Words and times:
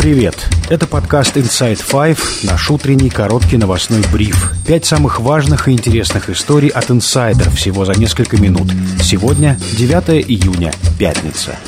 Привет! 0.00 0.48
Это 0.70 0.86
подкаст 0.86 1.36
Inside 1.36 1.84
Five, 1.86 2.46
наш 2.46 2.70
утренний 2.70 3.10
короткий 3.10 3.58
новостной 3.58 4.02
бриф. 4.10 4.54
Пять 4.66 4.86
самых 4.86 5.20
важных 5.20 5.68
и 5.68 5.72
интересных 5.72 6.30
историй 6.30 6.70
от 6.70 6.90
инсайдер 6.90 7.50
всего 7.50 7.84
за 7.84 7.92
несколько 7.92 8.38
минут. 8.38 8.72
Сегодня 9.02 9.60
9 9.76 10.24
июня, 10.26 10.72
пятница. 10.98 11.58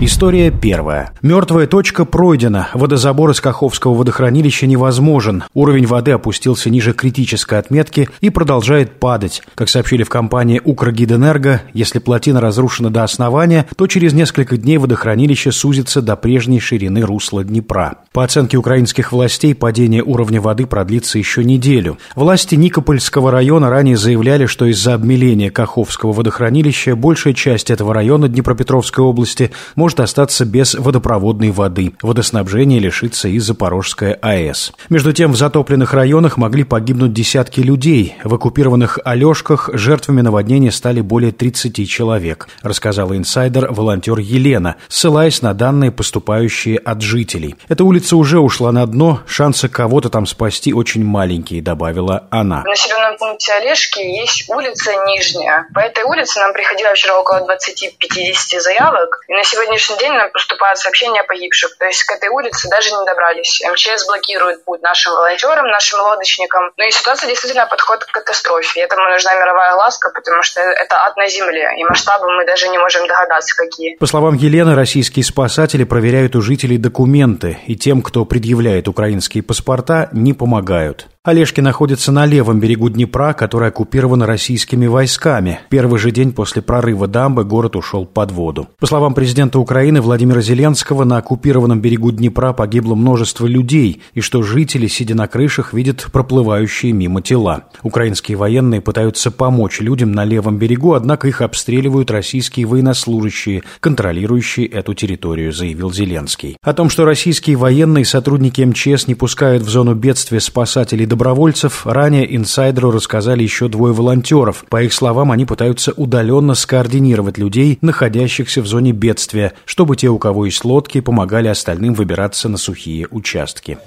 История 0.00 0.52
первая. 0.52 1.12
Мертвая 1.22 1.66
точка 1.66 2.04
пройдена. 2.04 2.68
Водозабор 2.72 3.30
из 3.30 3.40
Каховского 3.40 3.94
водохранилища 3.94 4.68
невозможен. 4.68 5.42
Уровень 5.54 5.86
воды 5.86 6.12
опустился 6.12 6.70
ниже 6.70 6.92
критической 6.92 7.58
отметки 7.58 8.08
и 8.20 8.30
продолжает 8.30 9.00
падать. 9.00 9.42
Как 9.56 9.68
сообщили 9.68 10.04
в 10.04 10.08
компании 10.08 10.60
«Укргидэнерго», 10.64 11.62
если 11.72 11.98
плотина 11.98 12.40
разрушена 12.40 12.90
до 12.90 13.02
основания, 13.02 13.66
то 13.76 13.88
через 13.88 14.12
несколько 14.12 14.56
дней 14.56 14.78
водохранилище 14.78 15.50
сузится 15.50 16.00
до 16.00 16.14
прежней 16.14 16.60
ширины 16.60 17.00
русла 17.00 17.42
Днепра. 17.42 17.96
По 18.12 18.22
оценке 18.22 18.56
украинских 18.56 19.10
властей, 19.10 19.52
падение 19.52 20.04
уровня 20.04 20.40
воды 20.40 20.66
продлится 20.66 21.18
еще 21.18 21.42
неделю. 21.42 21.98
Власти 22.14 22.54
Никопольского 22.54 23.32
района 23.32 23.68
ранее 23.68 23.96
заявляли, 23.96 24.46
что 24.46 24.66
из-за 24.66 24.94
обмеления 24.94 25.50
Каховского 25.50 26.12
водохранилища 26.12 26.94
большая 26.94 27.34
часть 27.34 27.68
этого 27.68 27.92
района 27.92 28.28
Днепропетровской 28.28 29.02
области 29.04 29.50
может 29.74 29.87
может 29.88 30.00
остаться 30.00 30.44
без 30.44 30.74
водопроводной 30.74 31.50
воды. 31.50 31.94
Водоснабжение 32.02 32.78
лишится 32.78 33.26
и 33.26 33.38
Запорожская 33.38 34.18
АЭС. 34.20 34.72
Между 34.90 35.14
тем, 35.14 35.32
в 35.32 35.36
затопленных 35.36 35.94
районах 35.94 36.36
могли 36.36 36.62
погибнуть 36.62 37.14
десятки 37.14 37.60
людей. 37.60 38.14
В 38.22 38.34
оккупированных 38.34 38.98
Алешках 39.02 39.70
жертвами 39.72 40.20
наводнения 40.20 40.70
стали 40.70 41.00
более 41.00 41.32
30 41.32 41.88
человек, 41.88 42.48
рассказала 42.62 43.16
инсайдер 43.16 43.72
волонтер 43.72 44.18
Елена, 44.18 44.76
ссылаясь 44.88 45.40
на 45.40 45.54
данные, 45.54 45.90
поступающие 45.90 46.76
от 46.76 47.00
жителей. 47.00 47.54
Эта 47.70 47.82
улица 47.82 48.16
уже 48.16 48.40
ушла 48.40 48.72
на 48.72 48.86
дно, 48.86 49.20
шансы 49.26 49.70
кого-то 49.70 50.10
там 50.10 50.26
спасти 50.26 50.74
очень 50.74 51.02
маленькие, 51.02 51.62
добавила 51.62 52.28
она. 52.28 52.60
В 52.60 52.66
населенном 52.66 53.16
пункте 53.16 53.54
Олежки 53.54 54.00
есть 54.00 54.50
улица 54.50 54.90
Нижняя. 55.06 55.66
По 55.72 55.78
этой 55.78 56.04
улице 56.04 56.40
нам 56.40 56.52
приходило 56.52 56.92
вчера 56.92 57.18
около 57.18 57.38
20-50 57.38 58.60
заявок, 58.60 59.24
и 59.28 59.32
на 59.32 59.42
сегодня 59.44 59.77
сегодняшний 59.78 59.98
день 59.98 60.16
нам 60.16 60.30
поступают 60.32 60.78
сообщения 60.78 61.20
о 61.20 61.24
погибших. 61.24 61.76
То 61.78 61.86
есть 61.86 62.02
к 62.04 62.10
этой 62.10 62.28
улице 62.28 62.68
даже 62.68 62.90
не 62.90 63.04
добрались. 63.04 63.62
МЧС 63.70 64.06
блокирует 64.06 64.64
путь 64.64 64.82
нашим 64.82 65.12
волонтерам, 65.12 65.66
нашим 65.68 66.00
лодочникам. 66.00 66.70
Ну 66.76 66.86
и 66.86 66.90
ситуация 66.90 67.28
действительно 67.28 67.66
подходит 67.66 68.04
к 68.04 68.12
катастрофе. 68.12 68.80
И 68.80 68.82
этому 68.82 69.08
нужна 69.08 69.34
мировая 69.34 69.74
ласка, 69.74 70.10
потому 70.14 70.42
что 70.42 70.60
это 70.60 70.96
ад 71.04 71.16
на 71.16 71.28
земле. 71.28 71.70
И 71.78 71.84
масштабы 71.84 72.26
мы 72.36 72.44
даже 72.44 72.68
не 72.68 72.78
можем 72.78 73.06
догадаться, 73.06 73.56
какие. 73.56 73.96
По 73.96 74.06
словам 74.06 74.34
Елены, 74.34 74.74
российские 74.74 75.24
спасатели 75.24 75.84
проверяют 75.84 76.36
у 76.36 76.40
жителей 76.40 76.78
документы. 76.78 77.58
И 77.66 77.76
тем, 77.76 78.02
кто 78.02 78.24
предъявляет 78.24 78.88
украинские 78.88 79.42
паспорта, 79.42 80.08
не 80.12 80.34
помогают. 80.34 81.06
Олежки 81.28 81.60
находится 81.60 82.10
на 82.10 82.24
левом 82.24 82.58
берегу 82.58 82.88
Днепра, 82.88 83.34
который 83.34 83.68
оккупирован 83.68 84.22
российскими 84.22 84.86
войсками. 84.86 85.60
Первый 85.68 85.98
же 85.98 86.10
день 86.10 86.32
после 86.32 86.62
прорыва 86.62 87.06
дамбы 87.06 87.44
город 87.44 87.76
ушел 87.76 88.06
под 88.06 88.32
воду. 88.32 88.68
По 88.80 88.86
словам 88.86 89.12
президента 89.12 89.58
Украины 89.58 90.00
Владимира 90.00 90.40
Зеленского, 90.40 91.04
на 91.04 91.18
оккупированном 91.18 91.82
берегу 91.82 92.12
Днепра 92.12 92.54
погибло 92.54 92.94
множество 92.94 93.46
людей, 93.46 94.00
и 94.14 94.22
что 94.22 94.42
жители, 94.42 94.86
сидя 94.86 95.14
на 95.14 95.28
крышах, 95.28 95.74
видят 95.74 96.06
проплывающие 96.10 96.92
мимо 96.92 97.20
тела. 97.20 97.64
Украинские 97.82 98.38
военные 98.38 98.80
пытаются 98.80 99.30
помочь 99.30 99.80
людям 99.80 100.12
на 100.12 100.24
левом 100.24 100.56
берегу, 100.56 100.94
однако 100.94 101.28
их 101.28 101.42
обстреливают 101.42 102.10
российские 102.10 102.64
военнослужащие, 102.64 103.64
контролирующие 103.80 104.66
эту 104.66 104.94
территорию, 104.94 105.52
заявил 105.52 105.92
Зеленский. 105.92 106.56
О 106.62 106.72
том, 106.72 106.88
что 106.88 107.04
российские 107.04 107.56
военные 107.56 108.06
сотрудники 108.06 108.62
МЧС 108.62 109.06
не 109.06 109.14
пускают 109.14 109.62
в 109.62 109.68
зону 109.68 109.94
бедствия 109.94 110.40
спасателей 110.40 111.04
до 111.04 111.17
добровольцев 111.18 111.84
ранее 111.84 112.36
инсайдеру 112.36 112.92
рассказали 112.92 113.42
еще 113.42 113.66
двое 113.66 113.92
волонтеров. 113.92 114.64
По 114.68 114.84
их 114.84 114.92
словам, 114.92 115.32
они 115.32 115.46
пытаются 115.46 115.92
удаленно 115.96 116.54
скоординировать 116.54 117.38
людей, 117.38 117.76
находящихся 117.82 118.62
в 118.62 118.68
зоне 118.68 118.92
бедствия, 118.92 119.52
чтобы 119.64 119.96
те, 119.96 120.08
у 120.08 120.18
кого 120.18 120.46
есть 120.46 120.64
лодки, 120.64 121.00
помогали 121.00 121.48
остальным 121.48 121.94
выбираться 121.94 122.48
на 122.48 122.56
сухие 122.56 123.08
участки. 123.10 123.78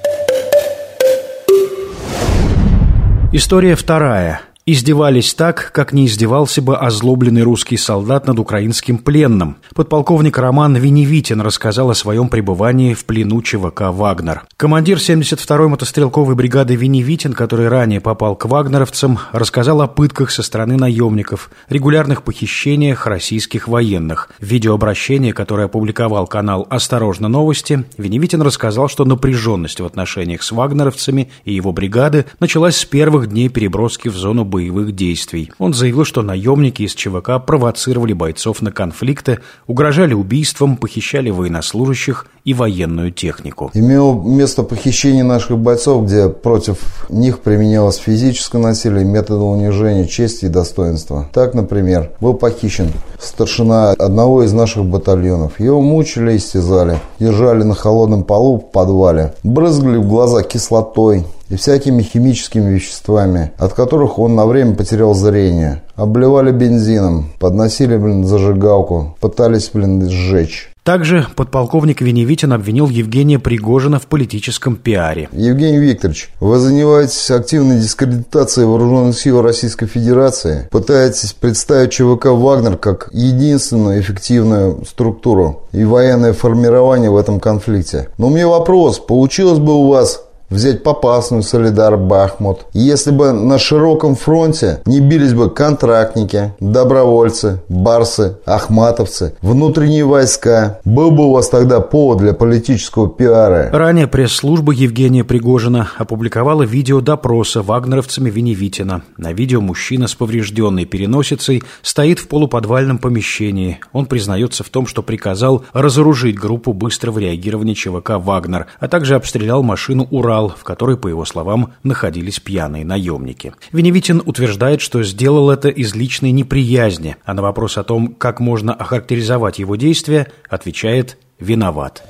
История 3.31 3.75
вторая. 3.75 4.41
Издевались 4.67 5.33
так, 5.33 5.71
как 5.73 5.91
не 5.91 6.05
издевался 6.05 6.61
бы 6.61 6.77
озлобленный 6.77 7.41
русский 7.41 7.77
солдат 7.77 8.27
над 8.27 8.37
украинским 8.37 8.99
пленным. 8.99 9.57
Подполковник 9.73 10.37
Роман 10.37 10.75
Веневитин 10.75 11.41
рассказал 11.41 11.89
о 11.89 11.95
своем 11.95 12.29
пребывании 12.29 12.93
в 12.93 13.05
плену 13.05 13.41
ЧВК 13.41 13.89
«Вагнер». 13.89 14.43
Командир 14.57 14.97
72-й 14.97 15.67
мотострелковой 15.67 16.35
бригады 16.35 16.75
Веневитин, 16.75 17.33
который 17.33 17.69
ранее 17.69 17.99
попал 18.01 18.35
к 18.35 18.45
вагнеровцам, 18.45 19.17
рассказал 19.31 19.81
о 19.81 19.87
пытках 19.87 20.29
со 20.29 20.43
стороны 20.43 20.77
наемников, 20.77 21.49
регулярных 21.67 22.21
похищениях 22.21 23.07
российских 23.07 23.67
военных. 23.67 24.29
В 24.39 24.45
видеообращении, 24.45 25.31
которое 25.31 25.65
опубликовал 25.65 26.27
канал 26.27 26.67
«Осторожно, 26.69 27.27
новости», 27.27 27.83
Веневитин 27.97 28.43
рассказал, 28.43 28.89
что 28.89 29.05
напряженность 29.05 29.79
в 29.79 29.85
отношениях 29.85 30.43
с 30.43 30.51
вагнеровцами 30.51 31.31
и 31.45 31.53
его 31.53 31.73
бригады 31.73 32.25
началась 32.39 32.77
с 32.77 32.85
первых 32.85 33.27
дней 33.27 33.49
переброски 33.49 34.07
в 34.07 34.15
зону 34.15 34.45
боевых 34.45 34.60
действий. 34.69 35.51
Он 35.59 35.73
заявил, 35.73 36.05
что 36.05 36.21
наемники 36.21 36.83
из 36.83 36.93
ЧВК 36.93 37.43
провоцировали 37.45 38.13
бойцов 38.13 38.61
на 38.61 38.71
конфликты, 38.71 39.39
угрожали 39.67 40.13
убийством, 40.13 40.77
похищали 40.77 41.29
военнослужащих 41.29 42.27
и 42.43 42.53
военную 42.53 43.11
технику. 43.11 43.71
Имело 43.73 44.13
место 44.21 44.63
похищение 44.63 45.23
наших 45.23 45.57
бойцов, 45.57 46.05
где 46.05 46.29
против 46.29 47.05
них 47.09 47.39
применялось 47.39 47.97
физическое 47.97 48.59
насилие, 48.59 49.05
методы 49.05 49.41
унижения 49.41 50.07
чести 50.07 50.45
и 50.45 50.49
достоинства. 50.49 51.29
Так, 51.33 51.53
например, 51.53 52.11
был 52.19 52.33
похищен 52.33 52.91
старшина 53.19 53.91
одного 53.91 54.43
из 54.43 54.53
наших 54.53 54.85
батальонов. 54.85 55.59
Его 55.59 55.81
мучили 55.81 56.33
и 56.33 56.37
истязали, 56.37 56.99
держали 57.19 57.63
на 57.63 57.75
холодном 57.75 58.23
полу 58.23 58.57
в 58.57 58.71
подвале, 58.71 59.33
брызгали 59.43 59.97
в 59.97 60.07
глаза 60.07 60.43
кислотой, 60.43 61.25
и 61.51 61.57
всякими 61.57 62.01
химическими 62.01 62.73
веществами, 62.73 63.51
от 63.57 63.73
которых 63.73 64.17
он 64.17 64.35
на 64.35 64.45
время 64.47 64.73
потерял 64.73 65.13
зрение. 65.13 65.83
Обливали 65.95 66.51
бензином, 66.51 67.31
подносили, 67.39 67.97
блин, 67.97 68.25
зажигалку, 68.25 69.17
пытались, 69.19 69.69
блин, 69.73 70.09
сжечь. 70.09 70.69
Также 70.83 71.27
подполковник 71.35 72.01
Веневитин 72.01 72.53
обвинил 72.53 72.89
Евгения 72.89 73.37
Пригожина 73.37 73.99
в 73.99 74.07
политическом 74.07 74.77
пиаре. 74.77 75.29
Евгений 75.31 75.77
Викторович, 75.77 76.31
вы 76.39 76.57
занимаетесь 76.57 77.29
активной 77.29 77.79
дискредитацией 77.79 78.65
вооруженных 78.65 79.19
сил 79.19 79.43
Российской 79.43 79.85
Федерации, 79.85 80.67
пытаетесь 80.71 81.33
представить 81.33 81.91
ЧВК 81.91 82.27
«Вагнер» 82.27 82.77
как 82.77 83.09
единственную 83.11 84.01
эффективную 84.01 84.83
структуру 84.85 85.67
и 85.71 85.83
военное 85.83 86.33
формирование 86.33 87.11
в 87.11 87.17
этом 87.17 87.39
конфликте. 87.39 88.09
Но 88.17 88.27
у 88.27 88.29
меня 88.31 88.47
вопрос, 88.47 88.97
получилось 88.97 89.59
бы 89.59 89.75
у 89.75 89.87
вас 89.87 90.23
взять 90.51 90.83
Попасную, 90.83 91.41
Солидар, 91.41 91.97
Бахмут. 91.97 92.67
Если 92.73 93.09
бы 93.09 93.31
на 93.31 93.57
широком 93.57 94.15
фронте 94.15 94.81
не 94.85 94.99
бились 94.99 95.33
бы 95.33 95.49
контрактники, 95.49 96.53
добровольцы, 96.59 97.61
барсы, 97.69 98.37
ахматовцы, 98.45 99.35
внутренние 99.41 100.05
войска, 100.05 100.79
был 100.85 101.09
бы 101.09 101.27
у 101.27 101.31
вас 101.31 101.49
тогда 101.49 101.79
повод 101.79 102.19
для 102.19 102.33
политического 102.33 103.09
пиара. 103.09 103.69
Ранее 103.71 104.07
пресс-служба 104.07 104.73
Евгения 104.73 105.23
Пригожина 105.23 105.89
опубликовала 105.97 106.63
видео 106.63 107.01
допроса 107.01 107.61
вагнеровцами 107.61 108.29
Веневитина. 108.29 109.03
На 109.17 109.31
видео 109.31 109.61
мужчина 109.61 110.07
с 110.07 110.15
поврежденной 110.15 110.85
переносицей 110.85 111.63
стоит 111.81 112.19
в 112.19 112.27
полуподвальном 112.27 112.97
помещении. 112.97 113.79
Он 113.93 114.05
признается 114.05 114.63
в 114.63 114.69
том, 114.69 114.85
что 114.85 115.01
приказал 115.01 115.63
разоружить 115.71 116.37
группу 116.37 116.73
быстрого 116.73 117.19
реагирования 117.19 117.75
ЧВК 117.75 118.11
«Вагнер», 118.17 118.67
а 118.79 118.87
также 118.89 119.15
обстрелял 119.15 119.63
машину 119.63 120.07
«Урал», 120.11 120.40
зал, 120.41 120.55
в 120.57 120.63
которой, 120.63 120.97
по 120.97 121.07
его 121.07 121.25
словам, 121.25 121.73
находились 121.83 122.39
пьяные 122.39 122.85
наемники. 122.85 123.53
Веневитин 123.71 124.21
утверждает, 124.25 124.81
что 124.81 125.03
сделал 125.03 125.49
это 125.49 125.69
из 125.69 125.95
личной 125.95 126.31
неприязни, 126.31 127.15
а 127.23 127.33
на 127.33 127.41
вопрос 127.41 127.77
о 127.77 127.83
том, 127.83 128.15
как 128.15 128.39
можно 128.39 128.73
охарактеризовать 128.73 129.59
его 129.59 129.75
действия, 129.75 130.27
отвечает 130.49 131.17
«виноват». 131.39 132.03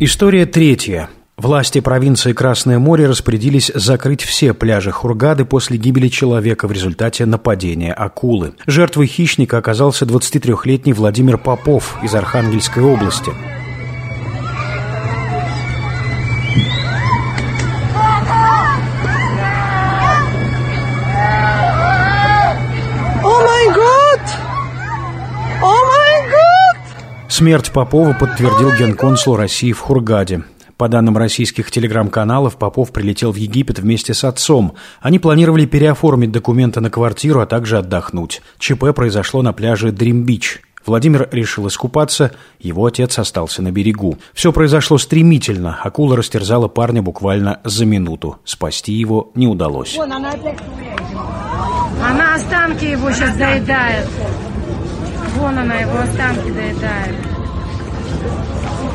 История 0.00 0.46
третья. 0.46 1.10
Власти 1.36 1.80
провинции 1.80 2.32
Красное 2.32 2.78
море 2.78 3.06
распорядились 3.06 3.70
закрыть 3.74 4.22
все 4.22 4.52
пляжи 4.52 4.90
Хургады 4.90 5.44
после 5.44 5.76
гибели 5.76 6.08
человека 6.08 6.66
в 6.68 6.72
результате 6.72 7.24
нападения 7.24 7.92
акулы. 7.92 8.54
Жертвой 8.66 9.06
хищника 9.06 9.58
оказался 9.58 10.04
23-летний 10.04 10.92
Владимир 10.92 11.38
Попов 11.38 11.96
из 12.02 12.14
Архангельской 12.14 12.82
области. 12.82 13.32
Смерть 27.42 27.72
Попова 27.72 28.12
подтвердил 28.12 28.70
генконсул 28.72 29.34
России 29.34 29.72
в 29.72 29.80
Хургаде. 29.80 30.44
По 30.76 30.86
данным 30.86 31.18
российских 31.18 31.72
телеграм-каналов, 31.72 32.56
Попов 32.56 32.92
прилетел 32.92 33.32
в 33.32 33.36
Египет 33.36 33.80
вместе 33.80 34.14
с 34.14 34.22
отцом. 34.22 34.74
Они 35.00 35.18
планировали 35.18 35.66
переоформить 35.66 36.30
документы 36.30 36.80
на 36.80 36.88
квартиру, 36.88 37.40
а 37.40 37.46
также 37.46 37.78
отдохнуть. 37.78 38.42
ЧП 38.60 38.94
произошло 38.94 39.42
на 39.42 39.52
пляже 39.52 39.90
Дрим-Бич. 39.90 40.60
Владимир 40.86 41.28
решил 41.32 41.66
искупаться, 41.66 42.30
его 42.60 42.86
отец 42.86 43.18
остался 43.18 43.60
на 43.60 43.72
берегу. 43.72 44.18
Все 44.34 44.52
произошло 44.52 44.96
стремительно, 44.96 45.80
акула 45.82 46.16
растерзала 46.16 46.68
парня 46.68 47.02
буквально 47.02 47.60
за 47.64 47.84
минуту. 47.86 48.36
Спасти 48.44 48.92
его 48.92 49.32
не 49.34 49.48
удалось. 49.48 49.96
Вон 49.96 50.12
она 50.12 50.30
опять 50.30 50.60
Она 52.00 52.36
останки 52.36 52.84
его 52.84 53.10
сейчас 53.10 53.36
доедает. 53.36 54.06
Вон 55.36 55.58
она 55.58 55.74
его 55.74 55.98
останки 55.98 56.52
доедает. 56.52 57.31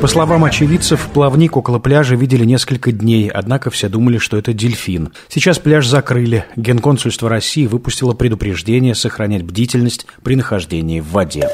По 0.01 0.07
словам 0.07 0.43
очевидцев, 0.43 1.09
плавник 1.11 1.57
около 1.57 1.79
пляжа 1.79 2.15
видели 2.15 2.45
несколько 2.45 2.91
дней, 2.91 3.29
однако 3.29 3.71
все 3.71 3.89
думали, 3.89 4.19
что 4.19 4.37
это 4.37 4.53
дельфин. 4.53 5.09
Сейчас 5.27 5.57
пляж 5.57 5.87
закрыли. 5.87 6.45
Генконсульство 6.55 7.29
России 7.29 7.65
выпустило 7.65 8.13
предупреждение 8.13 8.93
сохранять 8.93 9.41
бдительность 9.41 10.05
при 10.23 10.35
нахождении 10.35 10.99
в 10.99 11.09
воде. 11.09 11.49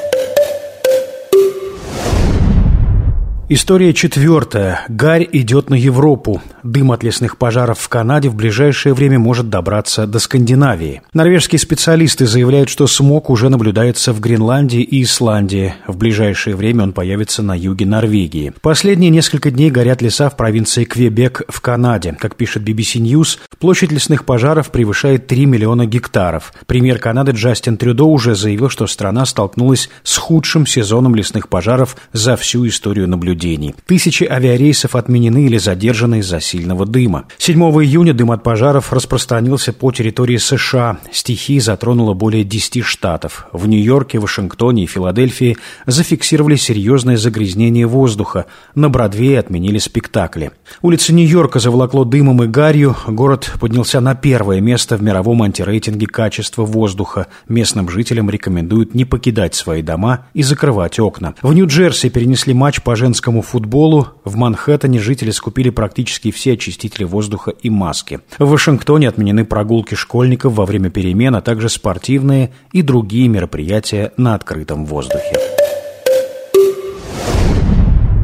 История 3.50 3.92
четвертая. 3.92 4.86
Гарь 4.88 5.28
идет 5.30 5.68
на 5.68 5.74
Европу. 5.74 6.40
Дым 6.62 6.92
от 6.92 7.02
лесных 7.02 7.36
пожаров 7.36 7.78
в 7.78 7.90
Канаде 7.90 8.30
в 8.30 8.34
ближайшее 8.34 8.94
время 8.94 9.18
может 9.18 9.50
добраться 9.50 10.06
до 10.06 10.18
Скандинавии. 10.18 11.02
Норвежские 11.12 11.58
специалисты 11.58 12.24
заявляют, 12.24 12.70
что 12.70 12.86
смог 12.86 13.28
уже 13.28 13.50
наблюдается 13.50 14.14
в 14.14 14.20
Гренландии 14.20 14.80
и 14.80 15.02
Исландии. 15.02 15.74
В 15.86 15.98
ближайшее 15.98 16.56
время 16.56 16.84
он 16.84 16.94
появится 16.94 17.42
на 17.42 17.54
юге 17.54 17.84
Норвегии. 17.84 18.54
Последние 18.62 19.10
несколько 19.10 19.50
дней 19.50 19.70
горят 19.70 20.00
леса 20.00 20.30
в 20.30 20.38
провинции 20.38 20.84
Квебек 20.84 21.42
в 21.48 21.60
Канаде. 21.60 22.16
Как 22.18 22.36
пишет 22.36 22.62
BBC 22.62 22.98
News, 23.02 23.38
площадь 23.58 23.92
лесных 23.92 24.24
пожаров 24.24 24.70
превышает 24.70 25.26
3 25.26 25.44
миллиона 25.44 25.84
гектаров. 25.84 26.54
Премьер 26.64 26.98
Канады 26.98 27.32
Джастин 27.32 27.76
Трюдо 27.76 28.04
уже 28.04 28.36
заявил, 28.36 28.70
что 28.70 28.86
страна 28.86 29.26
столкнулась 29.26 29.90
с 30.02 30.16
худшим 30.16 30.66
сезоном 30.66 31.14
лесных 31.14 31.50
пожаров 31.50 31.98
за 32.14 32.36
всю 32.36 32.66
историю 32.66 33.06
наблюдения 33.06 33.33
наблюдений. 33.34 33.74
Тысячи 33.86 34.24
авиарейсов 34.24 34.94
отменены 34.96 35.46
или 35.46 35.58
задержаны 35.58 36.20
из-за 36.20 36.40
сильного 36.40 36.86
дыма. 36.86 37.24
7 37.38 37.60
июня 37.60 38.14
дым 38.14 38.30
от 38.30 38.42
пожаров 38.42 38.92
распространился 38.92 39.72
по 39.72 39.90
территории 39.92 40.36
США. 40.36 40.98
Стихия 41.12 41.60
затронула 41.60 42.14
более 42.14 42.44
10 42.44 42.84
штатов. 42.84 43.46
В 43.52 43.66
Нью-Йорке, 43.66 44.18
Вашингтоне 44.18 44.84
и 44.84 44.86
Филадельфии 44.86 45.56
зафиксировали 45.86 46.56
серьезное 46.56 47.16
загрязнение 47.16 47.86
воздуха. 47.86 48.46
На 48.74 48.88
Бродвее 48.88 49.38
отменили 49.38 49.78
спектакли. 49.78 50.52
Улицы 50.82 51.12
Нью-Йорка 51.12 51.58
заволокло 51.58 52.04
дымом 52.04 52.42
и 52.44 52.46
гарью. 52.46 52.96
Город 53.06 53.52
поднялся 53.60 54.00
на 54.00 54.14
первое 54.14 54.60
место 54.60 54.96
в 54.96 55.02
мировом 55.02 55.42
антирейтинге 55.42 56.06
качества 56.06 56.64
воздуха. 56.64 57.26
Местным 57.48 57.88
жителям 57.88 58.30
рекомендуют 58.30 58.94
не 58.94 59.04
покидать 59.04 59.54
свои 59.54 59.82
дома 59.82 60.26
и 60.34 60.42
закрывать 60.42 60.98
окна. 61.00 61.34
В 61.42 61.52
Нью-Джерси 61.52 62.10
перенесли 62.10 62.54
матч 62.54 62.82
по 62.82 62.96
женскому 62.96 63.23
американскому 63.24 63.42
футболу 63.42 64.08
в 64.24 64.36
Манхэттене 64.36 64.98
жители 64.98 65.30
скупили 65.30 65.70
практически 65.70 66.30
все 66.30 66.52
очистители 66.52 67.04
воздуха 67.04 67.50
и 67.50 67.70
маски. 67.70 68.20
В 68.38 68.48
Вашингтоне 68.50 69.08
отменены 69.08 69.44
прогулки 69.44 69.94
школьников 69.94 70.54
во 70.54 70.66
время 70.66 70.90
перемен, 70.90 71.34
а 71.34 71.40
также 71.40 71.68
спортивные 71.68 72.50
и 72.72 72.82
другие 72.82 73.28
мероприятия 73.28 74.12
на 74.16 74.34
открытом 74.34 74.84
воздухе. 74.84 75.36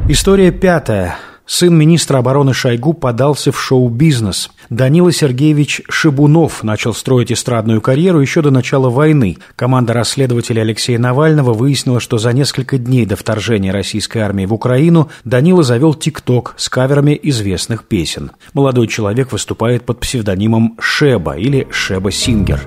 История 0.08 0.50
пятая. 0.50 1.16
Сын 1.52 1.76
министра 1.76 2.18
обороны 2.18 2.54
Шойгу 2.54 2.92
подался 2.92 3.50
в 3.50 3.60
шоу-бизнес. 3.60 4.52
Данила 4.68 5.10
Сергеевич 5.10 5.82
Шибунов 5.88 6.62
начал 6.62 6.94
строить 6.94 7.32
эстрадную 7.32 7.80
карьеру 7.80 8.20
еще 8.20 8.40
до 8.40 8.52
начала 8.52 8.88
войны. 8.88 9.36
Команда 9.56 9.92
расследователей 9.92 10.62
Алексея 10.62 11.00
Навального 11.00 11.52
выяснила, 11.52 11.98
что 11.98 12.18
за 12.18 12.32
несколько 12.32 12.78
дней 12.78 13.04
до 13.04 13.16
вторжения 13.16 13.72
российской 13.72 14.18
армии 14.18 14.46
в 14.46 14.54
Украину 14.54 15.10
Данила 15.24 15.64
завел 15.64 15.94
ТикТок 15.94 16.54
с 16.56 16.68
каверами 16.68 17.18
известных 17.20 17.82
песен. 17.82 18.30
Молодой 18.52 18.86
человек 18.86 19.32
выступает 19.32 19.84
под 19.84 19.98
псевдонимом 19.98 20.76
Шеба 20.78 21.36
или 21.36 21.66
Шеба 21.72 22.12
Сингер. 22.12 22.60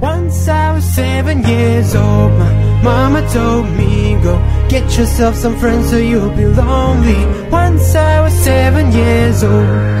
Once 0.00 0.48
I 0.48 0.76
was 0.76 0.84
seven 0.94 1.42
years 1.42 1.92
old, 1.96 2.38
my 2.38 2.67
mama 2.82 3.20
told 3.32 3.66
me, 3.76 4.14
go 4.22 4.36
get 4.68 4.96
yourself 4.96 5.34
some 5.34 5.56
friends 5.58 5.92
or 5.92 6.02
you'll 6.02 6.34
be 6.36 6.46
lonely. 6.46 7.20
Once 7.50 7.94
I 7.94 8.20
was 8.20 8.32
seven 8.44 8.92
years 8.92 9.42
old. 9.42 9.97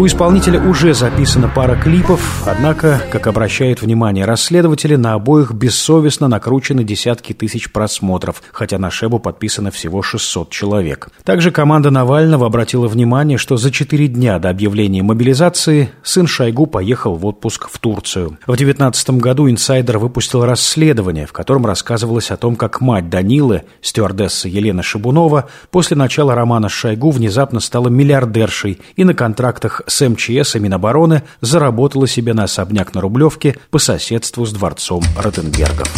У 0.00 0.06
исполнителя 0.06 0.58
уже 0.62 0.94
записана 0.94 1.46
пара 1.54 1.76
клипов, 1.76 2.44
однако, 2.46 3.02
как 3.12 3.26
обращают 3.26 3.82
внимание 3.82 4.24
расследователи, 4.24 4.96
на 4.96 5.12
обоих 5.12 5.52
бессовестно 5.52 6.26
накручены 6.26 6.84
десятки 6.84 7.34
тысяч 7.34 7.70
просмотров, 7.70 8.42
хотя 8.50 8.78
на 8.78 8.90
Шебу 8.90 9.18
подписано 9.18 9.70
всего 9.70 10.00
600 10.00 10.48
человек. 10.48 11.10
Также 11.22 11.50
команда 11.50 11.90
Навального 11.90 12.46
обратила 12.46 12.88
внимание, 12.88 13.36
что 13.36 13.58
за 13.58 13.70
четыре 13.70 14.08
дня 14.08 14.38
до 14.38 14.48
объявления 14.48 15.02
мобилизации 15.02 15.90
сын 16.02 16.26
Шойгу 16.26 16.64
поехал 16.64 17.16
в 17.16 17.26
отпуск 17.26 17.68
в 17.70 17.78
Турцию. 17.78 18.38
В 18.46 18.56
2019 18.56 19.10
году 19.20 19.50
«Инсайдер» 19.50 19.98
выпустил 19.98 20.46
расследование, 20.46 21.26
в 21.26 21.34
котором 21.34 21.66
рассказывалось 21.66 22.30
о 22.30 22.38
том, 22.38 22.56
как 22.56 22.80
мать 22.80 23.10
Данилы, 23.10 23.64
стюардесса 23.82 24.48
Елена 24.48 24.82
Шибунова, 24.82 25.50
после 25.70 25.94
начала 25.94 26.34
романа 26.34 26.70
с 26.70 26.72
Шойгу 26.72 27.10
внезапно 27.10 27.60
стала 27.60 27.88
миллиардершей 27.88 28.80
и 28.96 29.04
на 29.04 29.12
контрактах 29.12 29.82
с 29.90 30.08
МЧС 30.08 30.56
и 30.56 30.58
Минобороны 30.58 31.22
заработала 31.40 32.06
себе 32.06 32.32
на 32.32 32.44
особняк 32.44 32.94
на 32.94 33.00
Рублевке 33.00 33.56
по 33.70 33.78
соседству 33.78 34.46
с 34.46 34.52
дворцом 34.52 35.02
Ротенбергов. 35.18 35.92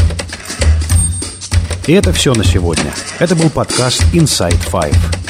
И 1.86 1.92
это 1.92 2.12
все 2.12 2.32
на 2.32 2.44
сегодня. 2.44 2.92
Это 3.18 3.36
был 3.36 3.50
подкаст 3.50 4.02
Inside 4.12 4.60
Five. 4.70 5.21